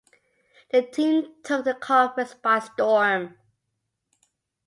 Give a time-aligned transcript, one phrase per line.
[0.71, 3.37] The team took the Conference by storm.